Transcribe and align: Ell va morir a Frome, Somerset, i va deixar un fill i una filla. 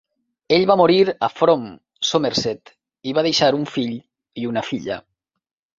Ell 0.55 0.63
va 0.71 0.77
morir 0.79 0.95
a 1.11 1.29
Frome, 1.41 1.69
Somerset, 2.13 2.75
i 3.11 3.17
va 3.19 3.29
deixar 3.31 3.53
un 3.61 3.71
fill 3.77 3.97
i 4.45 4.53
una 4.55 4.69
filla. 4.73 5.01